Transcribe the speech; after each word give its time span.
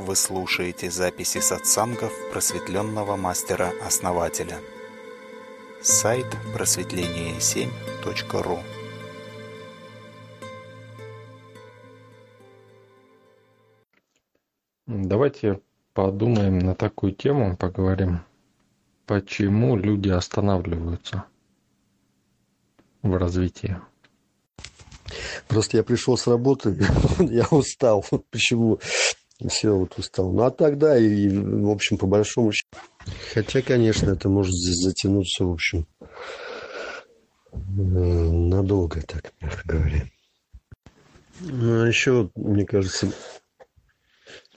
Вы 0.00 0.16
слушаете 0.16 0.90
записи 0.90 1.38
сатсангов 1.40 2.10
просветленного 2.32 3.16
мастера-основателя. 3.16 4.58
Сайт 5.82 6.24
просветление7.ру 6.54 8.60
Давайте 14.86 15.60
подумаем 15.92 16.60
на 16.60 16.74
такую 16.74 17.12
тему, 17.12 17.58
поговорим. 17.58 18.20
Почему 19.04 19.76
люди 19.76 20.08
останавливаются 20.08 21.24
в 23.02 23.14
развитии? 23.18 23.76
Просто 25.46 25.76
я 25.76 25.82
пришел 25.82 26.16
с 26.16 26.26
работы, 26.26 26.78
я 27.18 27.46
устал. 27.50 28.02
Почему? 28.30 28.80
Все, 29.48 29.74
вот 29.74 29.98
устал. 29.98 30.32
Ну, 30.32 30.42
а 30.42 30.50
тогда, 30.50 30.98
и, 30.98 31.28
в 31.28 31.70
общем, 31.70 31.96
по 31.96 32.06
большому 32.06 32.52
счету. 32.52 32.68
Хотя, 33.32 33.62
конечно, 33.62 34.10
это 34.10 34.28
может 34.28 34.54
затянуться, 34.54 35.44
в 35.44 35.52
общем, 35.52 35.86
э, 37.52 37.56
надолго, 37.56 39.00
так, 39.02 39.32
мягко 39.40 39.62
говоря. 39.66 40.04
Ну, 41.40 41.82
а 41.82 41.88
еще, 41.88 42.30
мне 42.34 42.66
кажется, 42.66 43.10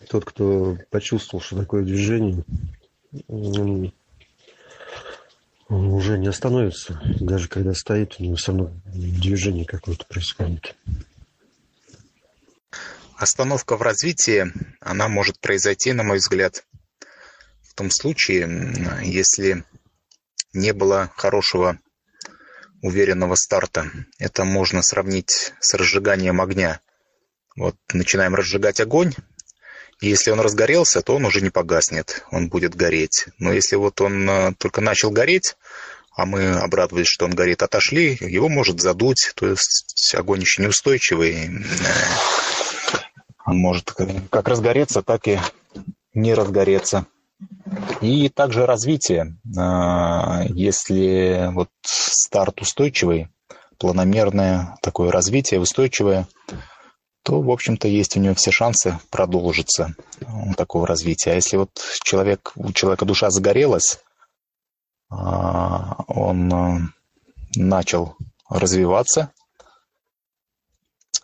тот, 0.10 0.26
кто 0.26 0.78
почувствовал, 0.90 1.42
что 1.42 1.56
такое 1.56 1.84
движение, 1.84 2.44
он, 3.28 3.94
уже 5.70 6.18
не 6.18 6.28
остановится. 6.28 7.00
Даже 7.22 7.48
когда 7.48 7.74
стоит, 7.74 8.16
у 8.20 8.24
него 8.24 8.36
все 8.36 8.52
равно 8.52 8.72
движение 8.86 9.66
какое-то 9.66 10.06
происходит. 10.06 10.76
Остановка 13.18 13.78
в 13.78 13.82
развитии, 13.82 14.52
она 14.80 15.08
может 15.08 15.40
произойти, 15.40 15.94
на 15.94 16.04
мой 16.04 16.18
взгляд, 16.18 16.64
в 17.62 17.74
том 17.76 17.90
случае, 17.90 19.02
если 19.04 19.64
не 20.54 20.74
было 20.74 21.12
хорошего 21.16 21.80
уверенного 22.82 23.36
старта. 23.36 23.90
Это 24.20 24.44
можно 24.44 24.82
сравнить 24.84 25.54
с 25.60 25.74
разжиганием 25.74 26.42
огня. 26.42 26.82
Вот 27.56 27.76
начинаем 27.94 28.36
разжигать 28.36 28.80
огонь, 28.82 29.14
и 30.02 30.10
если 30.10 30.32
он 30.32 30.40
разгорелся, 30.42 31.02
то 31.02 31.16
он 31.16 31.26
уже 31.26 31.42
не 31.42 31.50
погаснет, 31.50 32.26
он 32.32 32.50
будет 32.50 32.76
гореть. 32.76 33.28
Но 33.38 33.54
если 33.54 33.76
вот 33.76 34.02
он 34.02 34.30
э, 34.30 34.54
только 34.58 34.82
начал 34.82 35.12
гореть, 35.12 35.56
а 36.16 36.26
мы 36.26 36.52
обрадовались, 36.52 37.08
что 37.08 37.26
он 37.26 37.32
горит, 37.32 37.64
отошли, 37.64 38.18
его 38.20 38.50
может 38.50 38.82
задуть, 38.82 39.32
то 39.36 39.48
есть 39.48 40.14
огонь 40.16 40.42
еще 40.42 40.62
неустойчивый. 40.62 41.50
Он 43.46 43.58
может 43.58 43.92
как 44.30 44.48
разгореться, 44.48 45.02
так 45.02 45.28
и 45.28 45.40
не 46.14 46.34
разгореться. 46.34 47.06
И 48.02 48.30
также 48.30 48.66
развитие. 48.66 49.38
Э, 49.58 50.46
если 50.50 51.50
вот 51.52 51.70
старт 51.84 52.62
устойчивый, 52.62 53.28
планомерное 53.78 54.78
такое 54.82 55.12
развитие, 55.12 55.60
устойчивое, 55.60 56.28
то, 57.24 57.42
в 57.42 57.50
общем-то, 57.50 57.88
есть 57.88 58.16
у 58.18 58.20
него 58.20 58.36
все 58.36 58.52
шансы 58.52 59.00
продолжиться 59.10 59.96
такого 60.58 60.86
развития. 60.86 61.32
А 61.32 61.36
если 61.36 61.58
вот 61.58 61.72
человек, 62.04 62.52
у 62.56 62.72
человека 62.72 63.06
душа 63.06 63.30
загорелась, 63.30 64.00
а, 65.10 66.04
он 66.08 66.92
начал 67.56 68.16
развиваться, 68.50 69.32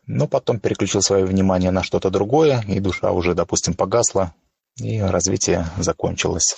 но 0.10 0.28
потом 0.28 0.60
переключил 0.60 1.04
свое 1.04 1.24
внимание 1.24 1.70
на 1.70 1.84
что-то 1.84 2.10
другое, 2.10 2.64
и 2.68 2.80
душа 2.80 3.12
уже, 3.12 3.36
допустим, 3.36 3.76
погасла, 3.76 4.34
и 4.78 5.00
развитие 5.00 5.68
закончилось. 5.78 6.56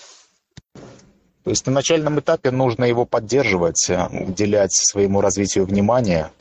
То 1.44 1.50
есть 1.50 1.66
на 1.66 1.74
начальном 1.74 2.18
этапе 2.20 2.52
нужно 2.52 2.86
его 2.86 3.06
поддерживать, 3.06 3.90
э, 3.90 4.08
уделять 4.10 4.72
своему 4.72 5.20
развитию 5.20 5.66
внимание, 5.66 6.32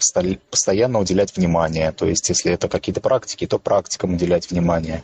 постоянно 0.50 1.00
уделять 1.00 1.36
внимание. 1.36 1.90
То 1.90 2.06
есть 2.06 2.28
если 2.28 2.52
это 2.52 2.68
какие-то 2.68 3.00
практики, 3.00 3.44
то 3.46 3.58
практикам 3.58 4.14
уделять 4.14 4.48
внимание, 4.48 5.02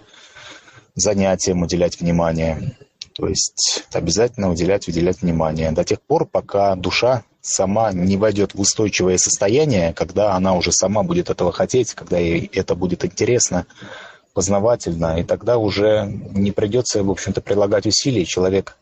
занятиям 0.95 1.62
уделять 1.62 1.99
внимание. 1.99 2.77
То 3.15 3.27
есть 3.27 3.84
обязательно 3.93 4.53
уделять, 4.53 4.87
уделять 4.87 5.22
внимание 5.22 5.72
до 5.72 5.83
тех 5.83 6.00
пор, 6.03 6.25
пока 6.27 6.77
душа 6.77 7.25
сама 7.47 7.93
не 7.93 8.17
войдет 8.17 8.55
в 8.55 8.61
устойчивое 8.61 9.19
состояние, 9.19 9.93
когда 9.93 10.34
она 10.34 10.55
уже 10.55 10.73
сама 10.73 11.03
будет 11.03 11.31
этого 11.31 11.53
хотеть, 11.53 11.95
когда 11.95 12.19
ей 12.19 12.51
это 12.53 12.75
будет 12.75 13.05
интересно, 13.05 13.67
познавательно, 14.34 15.19
и 15.19 15.23
тогда 15.23 15.57
уже 15.57 16.07
не 16.07 16.51
придется, 16.51 17.03
в 17.03 17.11
общем-то, 17.11 17.41
прилагать 17.41 17.87
усилий. 17.87 18.27
Человек 18.27 18.77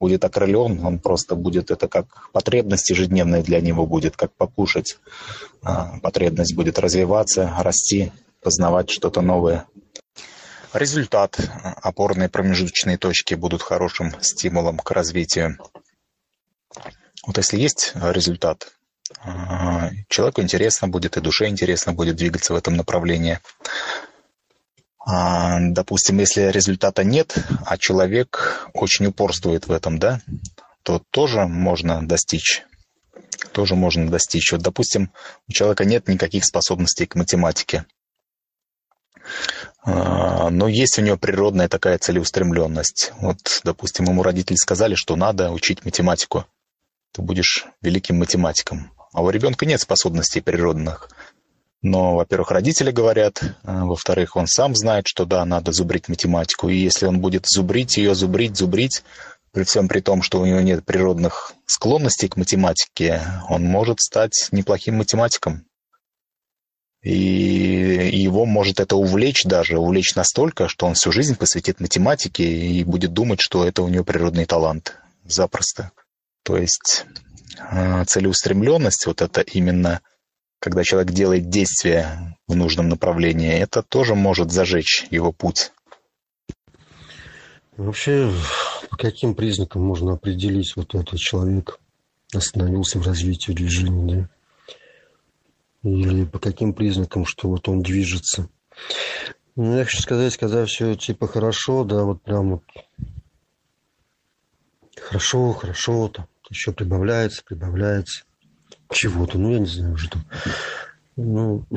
будет 0.00 0.24
окрылен, 0.24 0.84
он 0.84 0.98
просто 0.98 1.34
будет, 1.34 1.70
это 1.70 1.88
как 1.88 2.30
потребность 2.32 2.88
ежедневная 2.90 3.42
для 3.42 3.60
него 3.60 3.86
будет, 3.86 4.16
как 4.16 4.32
покушать. 4.32 4.98
А, 5.62 5.98
потребность 6.00 6.54
будет 6.54 6.78
развиваться, 6.78 7.52
расти, 7.58 8.12
познавать 8.42 8.90
что-то 8.90 9.20
новое. 9.20 9.66
Результат. 10.72 11.38
Опорные 11.82 12.28
промежуточные 12.28 12.98
точки 12.98 13.34
будут 13.34 13.62
хорошим 13.62 14.12
стимулом 14.20 14.78
к 14.78 14.90
развитию. 14.90 15.58
Вот 17.26 17.36
если 17.38 17.58
есть 17.58 17.92
результат, 17.94 18.68
а, 19.22 19.90
человеку 20.08 20.42
интересно 20.42 20.88
будет, 20.88 21.16
и 21.16 21.20
душе 21.20 21.48
интересно 21.48 21.92
будет 21.92 22.16
двигаться 22.16 22.52
в 22.52 22.56
этом 22.56 22.76
направлении. 22.76 23.40
А, 25.06 25.58
допустим, 25.60 26.18
если 26.18 26.50
результата 26.50 27.04
нет, 27.04 27.34
а 27.66 27.76
человек 27.76 28.68
очень 28.72 29.06
упорствует 29.06 29.66
в 29.66 29.72
этом, 29.72 29.98
да, 29.98 30.20
то 30.82 31.02
тоже 31.10 31.46
можно 31.46 32.06
достичь. 32.06 32.62
Тоже 33.52 33.74
можно 33.74 34.10
достичь. 34.10 34.52
Вот, 34.52 34.62
допустим, 34.62 35.12
у 35.48 35.52
человека 35.52 35.84
нет 35.84 36.08
никаких 36.08 36.44
способностей 36.44 37.06
к 37.06 37.14
математике. 37.14 37.84
А, 39.82 40.50
но 40.50 40.68
есть 40.68 40.98
у 40.98 41.02
него 41.02 41.16
природная 41.18 41.68
такая 41.68 41.98
целеустремленность. 41.98 43.12
Вот, 43.20 43.60
допустим, 43.64 44.06
ему 44.06 44.22
родители 44.22 44.56
сказали, 44.56 44.94
что 44.94 45.16
надо 45.16 45.50
учить 45.50 45.84
математику. 45.84 46.46
Ты 47.14 47.22
будешь 47.22 47.66
великим 47.80 48.18
математиком. 48.18 48.90
А 49.12 49.22
у 49.22 49.30
ребенка 49.30 49.66
нет 49.66 49.80
способностей 49.80 50.40
природных. 50.40 51.08
Но, 51.80 52.16
во-первых, 52.16 52.50
родители 52.50 52.90
говорят, 52.90 53.40
а, 53.62 53.84
во-вторых, 53.84 54.34
он 54.34 54.48
сам 54.48 54.74
знает, 54.74 55.06
что 55.06 55.24
да, 55.24 55.44
надо 55.44 55.70
зубрить 55.70 56.08
математику. 56.08 56.68
И 56.68 56.76
если 56.76 57.06
он 57.06 57.20
будет 57.20 57.46
зубрить 57.46 57.96
ее, 57.98 58.16
зубрить, 58.16 58.56
зубрить, 58.56 59.04
при 59.52 59.62
всем 59.62 59.86
при 59.86 60.00
том, 60.00 60.22
что 60.22 60.40
у 60.40 60.46
него 60.46 60.60
нет 60.60 60.84
природных 60.84 61.52
склонностей 61.66 62.28
к 62.28 62.36
математике, 62.36 63.20
он 63.48 63.62
может 63.62 64.00
стать 64.00 64.48
неплохим 64.50 64.96
математиком. 64.96 65.64
И 67.00 67.12
его 67.12 68.44
может 68.44 68.80
это 68.80 68.96
увлечь 68.96 69.44
даже, 69.44 69.78
увлечь 69.78 70.16
настолько, 70.16 70.66
что 70.66 70.86
он 70.86 70.94
всю 70.94 71.12
жизнь 71.12 71.36
посвятит 71.36 71.78
математике 71.78 72.44
и 72.44 72.82
будет 72.82 73.12
думать, 73.12 73.40
что 73.40 73.64
это 73.64 73.82
у 73.82 73.88
него 73.88 74.02
природный 74.02 74.46
талант. 74.46 74.96
Запросто. 75.24 75.92
То 76.44 76.56
есть 76.56 77.06
а, 77.58 78.04
целеустремленность, 78.04 79.06
вот 79.06 79.20
это 79.20 79.40
именно– 79.40 80.00
когда 80.64 80.82
человек 80.82 81.12
делает 81.12 81.50
действие 81.50 82.38
в 82.48 82.56
нужном 82.56 82.88
направлении, 82.88 83.52
это 83.52 83.82
тоже 83.82 84.14
может 84.14 84.50
зажечь 84.50 85.06
его 85.10 85.30
путь. 85.30 85.72
Вообще, 87.76 88.32
по 88.88 88.96
каким 88.96 89.34
признакам 89.34 89.82
можно 89.82 90.14
определить, 90.14 90.74
вот 90.74 90.94
этот 90.94 91.18
человек 91.18 91.78
остановился 92.32 92.98
в 92.98 93.06
развитии 93.06 93.52
движения, 93.52 94.30
да? 95.82 95.90
Или 95.90 96.24
по 96.24 96.38
каким 96.38 96.72
признакам, 96.72 97.26
что 97.26 97.50
вот 97.50 97.68
он 97.68 97.82
движется? 97.82 98.48
Ну, 99.56 99.76
я 99.76 99.84
хочу 99.84 100.00
сказать, 100.00 100.34
когда 100.38 100.64
все 100.64 100.94
типа 100.94 101.28
хорошо, 101.28 101.84
да, 101.84 102.04
вот 102.04 102.22
прям 102.22 102.52
вот 102.52 102.64
хорошо, 104.98 105.52
хорошо, 105.52 106.08
там 106.08 106.26
еще 106.50 106.72
прибавляется, 106.72 107.42
прибавляется 107.44 108.24
чего-то, 108.92 109.38
ну, 109.38 109.52
я 109.52 109.58
не 109.58 109.66
знаю, 109.66 109.96
что. 109.96 110.18
Ну, 111.16 111.64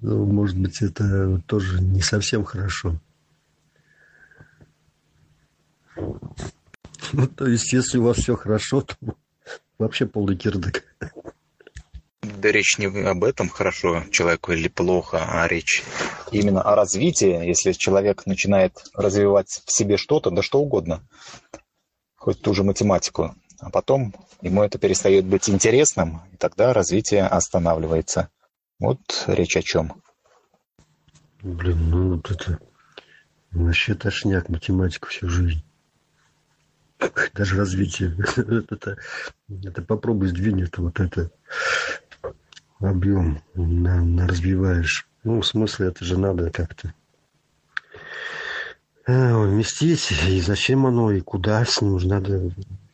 ну, 0.00 0.26
может 0.26 0.58
быть, 0.58 0.82
это 0.82 1.40
тоже 1.46 1.80
не 1.80 2.02
совсем 2.02 2.44
хорошо. 2.44 3.00
Ну, 5.96 7.28
то 7.28 7.46
есть, 7.46 7.72
если 7.72 7.98
у 7.98 8.04
вас 8.04 8.18
все 8.18 8.36
хорошо, 8.36 8.82
то 8.82 8.96
вообще 9.78 10.06
полный 10.06 10.36
кирдык. 10.36 10.84
Да 12.22 12.50
речь 12.50 12.78
не 12.78 12.86
об 12.86 13.24
этом, 13.24 13.48
хорошо 13.48 14.04
человеку 14.10 14.52
или 14.52 14.68
плохо, 14.68 15.24
а 15.26 15.46
речь 15.46 15.82
именно 16.32 16.62
о 16.62 16.74
развитии. 16.74 17.46
Если 17.46 17.72
человек 17.72 18.26
начинает 18.26 18.82
развивать 18.94 19.62
в 19.64 19.72
себе 19.72 19.96
что-то, 19.96 20.30
да 20.30 20.42
что 20.42 20.60
угодно, 20.60 21.06
хоть 22.24 22.40
ту 22.40 22.54
же 22.54 22.64
математику, 22.64 23.34
а 23.60 23.68
потом 23.68 24.14
ему 24.40 24.62
это 24.62 24.78
перестает 24.78 25.26
быть 25.26 25.50
интересным, 25.50 26.22
и 26.32 26.36
тогда 26.38 26.72
развитие 26.72 27.26
останавливается. 27.26 28.30
Вот 28.78 29.24
речь 29.26 29.58
о 29.58 29.62
чем. 29.62 30.02
Блин, 31.42 31.90
ну 31.90 32.14
вот 32.14 32.30
это 32.30 32.58
вообще 33.50 33.94
тошняк 33.94 34.48
математику 34.48 35.08
всю 35.08 35.28
жизнь. 35.28 35.62
Даже 37.34 37.58
развитие. 37.58 38.16
это, 38.70 38.96
это 39.62 39.82
попробуй 39.82 40.28
сдвинь 40.28 40.62
это 40.62 40.80
вот 40.80 41.00
это 41.00 41.30
объем 42.78 43.42
на, 43.52 44.02
на 44.02 44.26
развиваешь. 44.26 45.06
Ну, 45.24 45.42
в 45.42 45.46
смысле, 45.46 45.88
это 45.88 46.06
же 46.06 46.18
надо 46.18 46.50
как-то 46.50 46.94
вместить. 49.06 50.12
И 50.28 50.40
зачем 50.40 50.86
оно, 50.86 51.10
и 51.12 51.20
куда 51.20 51.64
с 51.64 51.80
ним 51.80 51.94
уже 51.94 52.08
надо, 52.08 52.50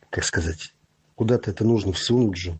как 0.09 0.23
сказать, 0.23 0.73
куда-то 1.15 1.51
это 1.51 1.63
нужно 1.63 1.93
всунуть 1.93 2.37
же. 2.37 2.59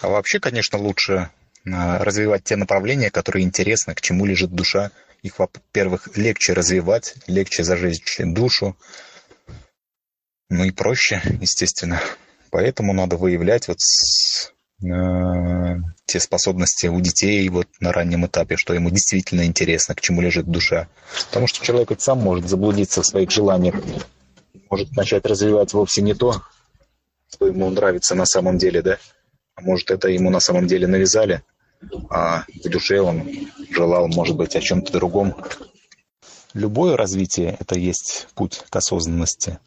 А 0.00 0.08
вообще, 0.08 0.40
конечно, 0.40 0.78
лучше 0.78 1.30
а, 1.66 2.04
развивать 2.04 2.44
те 2.44 2.56
направления, 2.56 3.10
которые 3.10 3.44
интересны, 3.44 3.94
к 3.94 4.00
чему 4.00 4.26
лежит 4.26 4.52
душа. 4.52 4.90
Их, 5.22 5.38
во-первых, 5.38 6.16
легче 6.16 6.52
развивать, 6.52 7.16
легче 7.26 7.64
зажечь 7.64 8.18
душу, 8.20 8.76
ну 10.48 10.64
и 10.64 10.70
проще, 10.70 11.20
естественно. 11.40 12.00
Поэтому 12.50 12.92
надо 12.92 13.16
выявлять 13.16 13.68
вот 13.68 13.80
с, 13.80 14.48
э, 14.48 14.52
те 14.80 16.20
способности 16.20 16.86
у 16.86 17.00
детей 17.00 17.48
вот 17.48 17.66
на 17.80 17.92
раннем 17.92 18.26
этапе, 18.26 18.56
что 18.56 18.74
ему 18.74 18.90
действительно 18.90 19.44
интересно, 19.44 19.94
к 19.94 20.00
чему 20.00 20.20
лежит 20.20 20.46
душа. 20.46 20.88
Потому 21.26 21.48
что 21.48 21.64
человек 21.64 21.90
ведь 21.90 22.00
сам 22.00 22.20
может 22.20 22.48
заблудиться 22.48 23.02
в 23.02 23.06
своих 23.06 23.30
желаниях, 23.30 23.74
может 24.70 24.92
начать 24.92 25.26
развивать 25.26 25.72
вовсе 25.72 26.02
не 26.02 26.14
то, 26.14 26.42
что 27.30 27.46
ему 27.46 27.68
нравится 27.70 28.14
на 28.14 28.24
самом 28.24 28.58
деле, 28.58 28.82
да? 28.82 28.98
А 29.56 29.62
может, 29.62 29.90
это 29.90 30.08
ему 30.08 30.30
на 30.30 30.40
самом 30.40 30.68
деле 30.68 30.86
навязали, 30.86 31.42
а 32.10 32.44
в 32.64 32.68
душе 32.68 33.00
он 33.00 33.28
желал, 33.70 34.06
может 34.08 34.36
быть, 34.36 34.54
о 34.54 34.60
чем-то 34.60 34.92
другом. 34.92 35.34
Любое 36.54 36.96
развитие– 36.96 37.56
это 37.60 37.76
есть 37.78 38.28
путь 38.34 38.62
к 38.70 38.76
осознанности. 38.76 39.58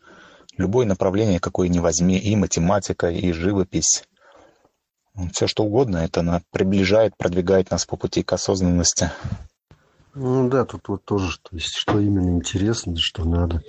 Любое 0.58 0.86
направление, 0.86 1.40
какое 1.40 1.68
ни 1.68 1.80
возьми, 1.80 2.18
и 2.18 2.36
математика, 2.36 3.10
и 3.10 3.32
живопись. 3.32 4.04
Все 5.34 5.48
что 5.48 5.64
угодно, 5.64 5.98
это 5.98 6.42
приближает, 6.52 7.18
продвигает 7.18 7.72
нас 7.72 7.86
по 7.86 7.98
пути 7.98 8.24
к 8.24 8.34
осознанности. 8.34 9.12
Ну 10.14 10.50
да, 10.50 10.66
тут 10.66 10.88
вот 10.88 11.06
тоже, 11.06 11.38
то 11.40 11.56
есть, 11.56 11.76
что 11.76 12.00
именно 12.00 12.30
интересно, 12.30 12.96
что 12.98 13.24
надо. 13.24 13.62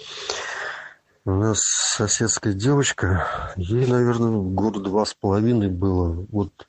У 1.25 1.31
нас 1.31 1.61
соседская 1.63 2.53
девочка, 2.53 3.53
ей, 3.57 3.87
наверное, 3.87 4.41
года 4.41 4.81
два 4.81 5.05
с 5.05 5.15
половиной 5.15 5.69
было. 5.69 6.27
Вот 6.31 6.69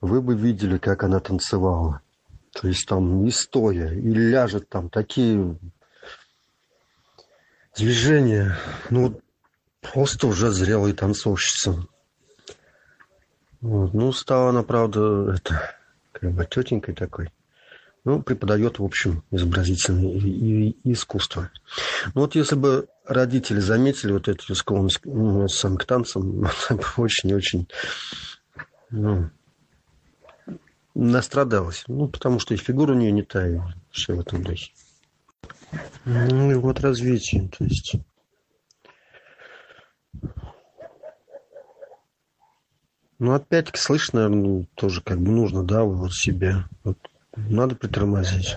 вы 0.00 0.20
бы 0.20 0.36
видели, 0.36 0.78
как 0.78 1.02
она 1.02 1.18
танцевала. 1.18 2.00
То 2.52 2.68
есть 2.68 2.86
там 2.86 3.26
и 3.26 3.30
стоя, 3.30 3.92
и 3.92 4.14
ляжет 4.14 4.68
там 4.68 4.88
такие 4.88 5.58
движения. 7.76 8.56
Ну, 8.90 9.20
просто 9.80 10.28
уже 10.28 10.50
зрелая 10.50 10.92
танцовщица. 10.92 11.84
Вот. 13.60 13.92
Ну, 13.94 14.12
стала 14.12 14.50
она, 14.50 14.62
правда, 14.62 15.34
это, 15.34 15.74
как 16.12 16.32
бы 16.32 16.46
тетенькой 16.46 16.94
такой. 16.94 17.30
Ну, 18.04 18.22
преподает, 18.22 18.78
в 18.78 18.84
общем, 18.84 19.22
изобразительное 19.30 20.12
и, 20.12 20.70
и, 20.70 20.92
искусство. 20.92 21.50
Ну, 22.14 22.22
вот 22.22 22.34
если 22.34 22.54
бы 22.54 22.88
родители 23.04 23.60
заметили 23.60 24.12
вот 24.12 24.28
эту 24.28 24.54
склонность 24.54 25.00
ну, 25.04 25.48
сам 25.48 25.76
к 25.76 25.84
танцам, 25.84 26.48
очень-очень 26.96 27.68
ну, 28.90 29.30
настрадалась. 30.94 31.84
Ну, 31.88 32.08
потому 32.08 32.38
что 32.38 32.54
и 32.54 32.56
фигура 32.56 32.92
у 32.92 32.96
нее 32.96 33.12
не 33.12 33.22
та, 33.22 33.46
и 33.46 33.58
все 33.90 34.14
в 34.14 34.20
этом 34.20 34.42
духе. 34.42 34.72
Ну, 36.04 36.50
и 36.50 36.54
вот 36.54 36.80
развитие, 36.80 37.48
то 37.48 37.64
есть... 37.64 37.96
Ну, 43.18 43.32
опять-таки, 43.34 43.78
слышно, 43.78 44.28
наверное, 44.28 44.66
тоже 44.74 45.02
как 45.02 45.18
бы 45.20 45.32
нужно, 45.32 45.64
да, 45.64 45.82
вот 45.82 46.12
себя. 46.12 46.68
Вот 46.84 46.98
надо 47.36 47.74
притормозить. 47.74 48.56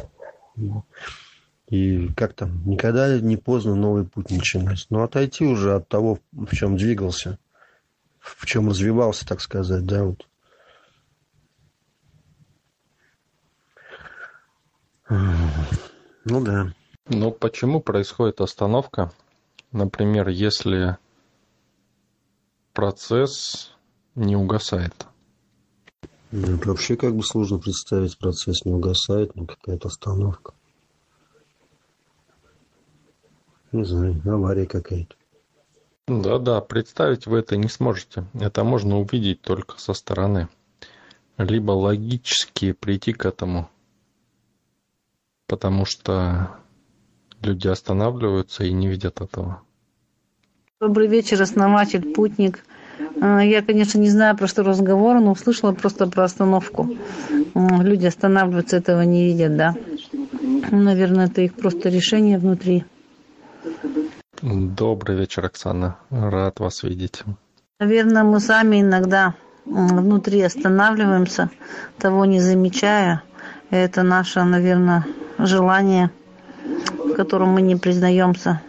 И 1.68 2.10
как 2.10 2.34
там, 2.34 2.62
никогда 2.66 3.20
не 3.20 3.38
поздно 3.38 3.76
новый 3.76 4.06
путь 4.06 4.30
начинать. 4.30 4.86
Но 4.90 5.04
отойти 5.04 5.46
уже 5.46 5.76
от 5.76 5.88
того, 5.88 6.20
в 6.32 6.54
чем 6.56 6.78
двигался, 6.78 7.40
в 8.20 8.46
чем 8.46 8.70
развивался, 8.70 9.26
так 9.28 9.42
сказать, 9.42 9.86
да, 9.86 10.04
вот. 10.04 10.28
Ну 15.10 16.44
да. 16.44 16.74
Ну 17.08 17.32
почему 17.32 17.82
происходит 17.82 18.42
остановка? 18.42 19.12
Например, 19.72 20.30
если 20.30 20.98
процесс 22.74 23.74
не 24.16 24.36
угасает. 24.36 25.08
Ну, 26.32 26.56
это 26.56 26.70
вообще 26.70 26.96
как 26.96 27.16
бы 27.16 27.24
сложно 27.24 27.60
представить, 27.60 28.18
процесс 28.18 28.64
не 28.64 28.74
угасает, 28.74 29.36
но 29.36 29.46
какая-то 29.46 29.90
остановка. 29.90 30.54
Не 33.72 33.84
знаю, 33.84 34.22
авария 34.26 34.66
какая-то. 34.66 35.16
Да-да, 36.08 36.60
представить 36.62 37.26
вы 37.26 37.40
это 37.40 37.56
не 37.58 37.70
сможете. 37.70 38.26
Это 38.34 38.64
можно 38.64 39.00
увидеть 39.00 39.42
только 39.42 39.80
со 39.80 39.94
стороны. 39.94 40.50
Либо 41.38 41.72
логически 41.72 42.74
прийти 42.74 43.14
к 43.14 43.26
этому, 43.26 43.70
потому 45.48 45.86
что 45.86 46.52
люди 47.42 47.68
останавливаются 47.68 48.64
и 48.64 48.74
не 48.74 48.88
видят 48.88 49.22
этого. 49.22 49.62
Добрый 50.80 51.08
вечер, 51.08 51.42
основатель, 51.42 52.14
путник. 52.14 52.64
А, 53.22 53.40
я, 53.44 53.62
конечно, 53.62 54.00
не 54.00 54.10
знаю, 54.10 54.36
про 54.36 54.48
что 54.48 54.64
разговор, 54.64 55.20
но 55.20 55.32
услышала 55.32 55.74
просто 55.74 56.08
про 56.08 56.24
остановку. 56.24 56.90
Люди 57.54 58.06
останавливаются, 58.08 58.78
этого 58.78 59.02
не 59.02 59.26
видят, 59.26 59.56
да. 59.56 59.76
Наверное, 60.72 61.28
это 61.28 61.42
их 61.42 61.54
просто 61.54 61.90
решение 61.90 62.38
внутри. 62.38 62.86
Добрый 64.42 65.18
вечер, 65.18 65.46
Оксана. 65.46 65.98
Рад 66.10 66.60
вас 66.60 66.84
видеть. 66.84 67.24
Наверное, 67.80 68.24
мы 68.24 68.40
сами 68.40 68.82
иногда 68.82 69.36
внутри 69.66 70.42
останавливаемся, 70.42 71.50
того 71.98 72.26
не 72.26 72.40
замечая. 72.40 73.24
Это 73.70 74.04
наше, 74.04 74.44
наверное, 74.44 75.06
желание, 75.38 76.10
в 76.98 77.14
котором 77.14 77.50
мы 77.50 77.62
не 77.62 77.76
признаемся. 77.76 78.62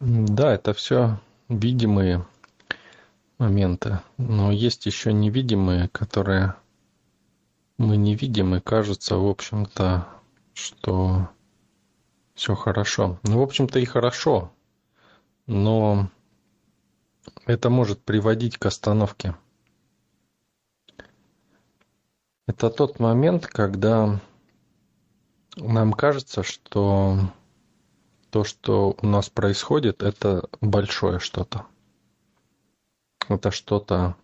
Да, 0.00 0.54
это 0.54 0.72
все 0.72 1.18
видимые 1.50 2.24
моменты, 3.38 4.00
но 4.16 4.52
есть 4.52 4.86
еще 4.86 5.12
невидимые, 5.12 5.88
которые 5.88 6.54
мы 7.76 7.96
не 7.96 8.14
видим, 8.14 8.54
и 8.54 8.60
кажется, 8.60 9.16
в 9.16 9.26
общем-то, 9.26 10.06
что 10.54 11.28
все 12.34 12.54
хорошо. 12.54 13.18
Ну, 13.24 13.40
в 13.40 13.42
общем-то, 13.42 13.80
и 13.80 13.84
хорошо, 13.84 14.52
но 15.46 16.08
это 17.46 17.68
может 17.68 18.02
приводить 18.02 18.56
к 18.56 18.66
остановке. 18.66 19.34
Это 22.46 22.70
тот 22.70 23.00
момент, 23.00 23.46
когда 23.46 24.20
нам 25.56 25.92
кажется, 25.94 26.42
что 26.42 27.18
то, 28.30 28.44
что 28.44 28.96
у 29.00 29.06
нас 29.06 29.28
происходит, 29.28 30.02
это 30.02 30.48
большое 30.60 31.18
что-то. 31.18 31.66
Это 33.28 33.50
что-то 33.50 34.16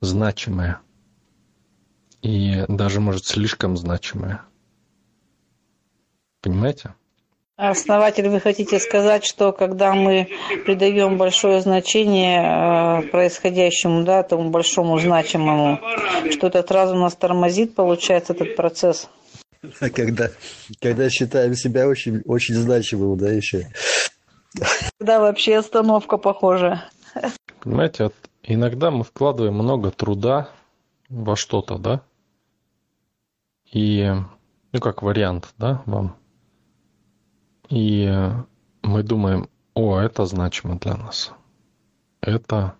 значимое. 0.00 0.80
И 2.22 2.64
даже, 2.68 3.00
может, 3.00 3.26
слишком 3.26 3.76
значимое. 3.76 4.42
Понимаете? 6.40 6.94
Основатель, 7.56 8.28
вы 8.28 8.38
хотите 8.38 8.78
сказать, 8.78 9.24
что 9.24 9.52
когда 9.52 9.94
мы 9.94 10.28
придаем 10.66 11.16
большое 11.16 11.62
значение 11.62 12.42
э, 12.42 13.02
происходящему, 13.08 14.04
да, 14.04 14.22
тому 14.22 14.50
большому 14.50 14.98
значимому, 14.98 15.80
что 16.32 16.48
это 16.48 16.62
сразу 16.62 16.96
нас 16.96 17.16
тормозит, 17.16 17.74
получается, 17.74 18.34
этот 18.34 18.56
процесс? 18.56 19.08
Когда, 19.94 20.30
когда 20.80 21.10
считаем 21.10 21.54
себя 21.54 21.88
очень, 21.88 22.22
очень 22.24 22.54
значимым, 22.54 23.16
да, 23.16 23.30
еще. 23.30 23.68
Да, 24.98 25.20
вообще 25.20 25.56
остановка 25.58 26.16
похожа. 26.16 26.84
Понимаете, 27.60 28.04
вот 28.04 28.14
иногда 28.42 28.90
мы 28.90 29.04
вкладываем 29.04 29.54
много 29.54 29.90
труда 29.90 30.50
во 31.08 31.36
что-то, 31.36 31.78
да? 31.78 32.02
И, 33.72 34.10
ну, 34.72 34.80
как 34.80 35.02
вариант, 35.02 35.52
да, 35.58 35.82
вам. 35.86 36.16
И 37.68 38.08
мы 38.82 39.02
думаем, 39.02 39.48
о, 39.74 39.98
это 39.98 40.24
значимо 40.24 40.78
для 40.78 40.96
нас. 40.96 41.32
Это, 42.20 42.76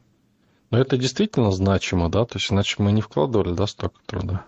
но 0.71 0.79
это 0.79 0.97
действительно 0.97 1.51
значимо, 1.51 2.09
да? 2.09 2.25
То 2.25 2.39
есть, 2.39 2.51
иначе 2.51 2.77
мы 2.79 2.93
не 2.93 3.01
вкладывали, 3.01 3.53
да, 3.55 3.67
столько 3.67 4.01
труда. 4.07 4.47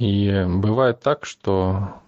И 0.00 0.46
бывает 0.48 1.00
так, 1.00 1.26
что 1.26 2.00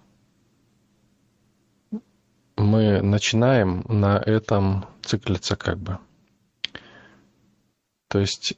мы 2.56 3.02
начинаем 3.02 3.84
на 3.86 4.16
этом 4.16 4.86
циклиться 5.02 5.56
как 5.56 5.76
бы. 5.76 5.98
То 8.08 8.18
есть 8.18 8.54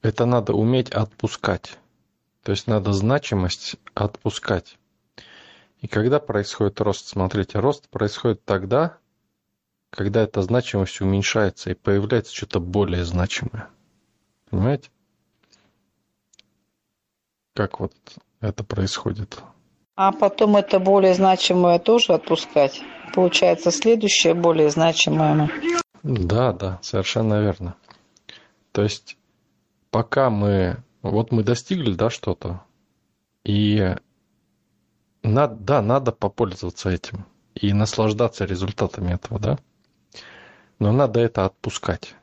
это 0.00 0.26
надо 0.26 0.52
уметь 0.52 0.90
отпускать. 0.90 1.76
То 2.44 2.52
есть 2.52 2.68
надо 2.68 2.92
значимость 2.92 3.74
отпускать. 3.94 4.78
И 5.80 5.88
когда 5.88 6.20
происходит 6.20 6.80
рост, 6.80 7.08
смотрите, 7.08 7.58
рост 7.58 7.88
происходит 7.88 8.44
тогда, 8.44 8.96
когда 9.90 10.22
эта 10.22 10.40
значимость 10.42 11.00
уменьшается 11.00 11.70
и 11.70 11.74
появляется 11.74 12.32
что-то 12.32 12.60
более 12.60 13.04
значимое. 13.04 13.68
Понимаете? 14.50 14.88
Как 17.52 17.80
вот 17.80 17.92
это 18.40 18.64
происходит? 18.64 19.38
А 19.94 20.12
потом 20.12 20.56
это 20.56 20.78
более 20.78 21.14
значимое 21.14 21.78
тоже 21.78 22.12
отпускать. 22.12 22.82
Получается, 23.14 23.70
следующее 23.70 24.34
более 24.34 24.70
значимое. 24.70 25.50
Да, 26.02 26.52
да, 26.52 26.78
совершенно 26.82 27.40
верно. 27.40 27.76
То 28.72 28.82
есть, 28.82 29.16
пока 29.90 30.30
мы... 30.30 30.82
Вот 31.02 31.30
мы 31.30 31.44
достигли, 31.44 31.94
да, 31.94 32.10
что-то, 32.10 32.62
и 33.44 33.94
надо, 35.22 35.54
да, 35.54 35.80
надо 35.80 36.10
попользоваться 36.10 36.90
этим 36.90 37.26
и 37.54 37.72
наслаждаться 37.72 38.44
результатами 38.44 39.14
этого, 39.14 39.38
да. 39.38 39.58
Но 40.80 40.90
надо 40.90 41.20
это 41.20 41.44
отпускать. 41.44 42.16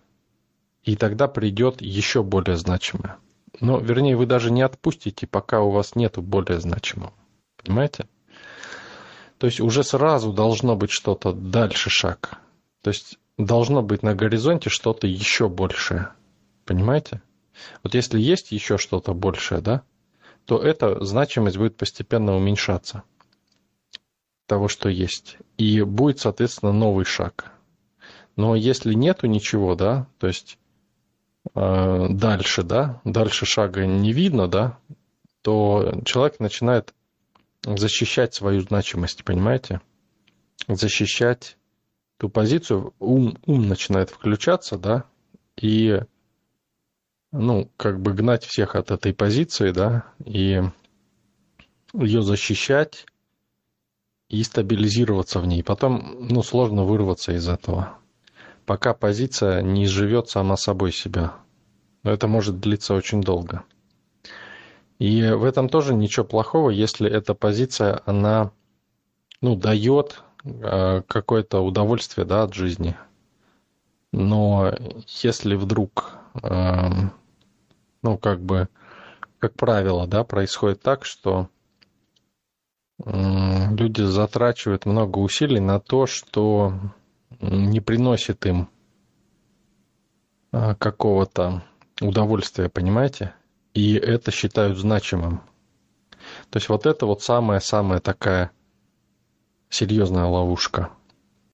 И 0.83 0.97
тогда 0.97 1.29
придет 1.29 1.81
еще 1.81 2.23
более 2.23 2.57
значимое. 2.57 3.17
Но, 3.59 3.79
вернее, 3.79 4.15
вы 4.17 4.25
даже 4.25 4.51
не 4.51 4.61
отпустите, 4.61 5.27
пока 5.27 5.61
у 5.61 5.69
вас 5.69 5.95
нету 5.95 6.21
более 6.21 6.59
значимого. 6.59 7.13
Понимаете? 7.57 8.07
То 9.37 9.47
есть 9.47 9.59
уже 9.59 9.83
сразу 9.83 10.33
должно 10.33 10.75
быть 10.75 10.91
что-то 10.91 11.33
дальше 11.33 11.89
шаг. 11.89 12.39
То 12.81 12.89
есть 12.89 13.19
должно 13.37 13.81
быть 13.81 14.03
на 14.03 14.15
горизонте 14.15 14.69
что-то 14.69 15.07
еще 15.07 15.49
большее. 15.49 16.09
Понимаете? 16.65 17.21
Вот 17.83 17.93
если 17.93 18.19
есть 18.19 18.51
еще 18.51 18.77
что-то 18.77 19.13
большее, 19.13 19.61
да, 19.61 19.83
то 20.45 20.61
эта 20.61 21.03
значимость 21.03 21.57
будет 21.57 21.77
постепенно 21.77 22.35
уменьшаться 22.35 23.03
того, 24.47 24.67
что 24.67 24.89
есть. 24.89 25.37
И 25.57 25.81
будет, 25.81 26.19
соответственно, 26.19 26.71
новый 26.71 27.05
шаг. 27.05 27.51
Но 28.35 28.55
если 28.55 28.93
нету 28.93 29.27
ничего, 29.27 29.75
да, 29.75 30.07
то 30.17 30.27
есть 30.27 30.57
э, 31.55 32.07
дальше, 32.09 32.63
да, 32.63 33.01
дальше 33.03 33.45
шага 33.45 33.85
не 33.85 34.13
видно, 34.13 34.47
да, 34.47 34.77
то 35.41 36.01
человек 36.05 36.39
начинает 36.39 36.93
защищать 37.65 38.33
свою 38.33 38.61
значимость, 38.61 39.23
понимаете? 39.23 39.81
Защищать 40.67 41.57
ту 42.17 42.29
позицию, 42.29 42.93
ум, 42.99 43.37
ум 43.45 43.67
начинает 43.67 44.09
включаться, 44.09 44.77
да, 44.77 45.05
и, 45.57 46.01
ну, 47.31 47.69
как 47.77 48.01
бы 48.01 48.13
гнать 48.13 48.45
всех 48.45 48.75
от 48.75 48.91
этой 48.91 49.13
позиции, 49.13 49.71
да, 49.71 50.05
и 50.23 50.61
ее 51.93 52.21
защищать 52.21 53.05
и 54.29 54.41
стабилизироваться 54.43 55.39
в 55.39 55.45
ней. 55.45 55.63
Потом, 55.63 56.27
ну, 56.27 56.41
сложно 56.41 56.85
вырваться 56.85 57.33
из 57.33 57.47
этого, 57.47 57.97
пока 58.65 58.93
позиция 58.93 59.61
не 59.61 59.85
изживет 59.85 60.29
сама 60.29 60.57
собой 60.57 60.91
себя. 60.91 61.35
Но 62.03 62.11
это 62.11 62.27
может 62.27 62.59
длиться 62.59 62.93
очень 62.93 63.21
долго. 63.21 63.63
И 64.99 65.23
в 65.31 65.43
этом 65.43 65.69
тоже 65.69 65.93
ничего 65.93 66.25
плохого, 66.25 66.69
если 66.69 67.09
эта 67.09 67.33
позиция, 67.33 68.01
она 68.05 68.51
ну, 69.41 69.55
дает 69.55 70.23
э, 70.43 71.01
какое-то 71.07 71.61
удовольствие 71.61 72.25
да, 72.25 72.43
от 72.43 72.53
жизни. 72.53 72.95
Но 74.11 74.73
если 75.07 75.55
вдруг, 75.55 76.17
э, 76.41 76.89
ну, 78.01 78.17
как 78.17 78.41
бы, 78.41 78.69
как 79.39 79.53
правило, 79.55 80.07
да, 80.07 80.23
происходит 80.23 80.81
так, 80.81 81.03
что 81.05 81.49
люди 83.05 84.01
затрачивают 84.03 84.85
много 84.85 85.19
усилий 85.19 85.59
на 85.59 85.79
то, 85.79 86.05
что 86.05 86.73
не 87.41 87.81
приносит 87.81 88.45
им 88.45 88.69
э, 90.51 90.75
какого-то 90.75 91.63
удовольствия, 92.01 92.69
понимаете? 92.69 93.33
и 93.73 93.95
это 93.95 94.31
считают 94.31 94.77
значимым. 94.77 95.41
То 96.49 96.57
есть 96.57 96.69
вот 96.69 96.85
это 96.85 97.05
вот 97.05 97.21
самая-самая 97.21 97.99
такая 97.99 98.51
серьезная 99.69 100.25
ловушка– 100.25 100.91